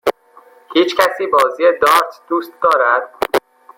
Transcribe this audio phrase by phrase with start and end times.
[0.73, 3.15] هیچکسی بازی دارت دوست دارد؟